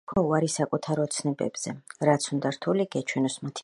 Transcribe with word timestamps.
არასოდეს 0.01 0.11
თქვა 0.19 0.23
უარი 0.29 0.47
საკუთარ 0.53 1.01
ოცნებებზე, 1.03 1.75
რაც 2.11 2.29
უნდა 2.37 2.55
რთული 2.57 2.89
გეჩვენოს 2.97 3.35
მათი 3.35 3.45
მიღწევა. 3.45 3.59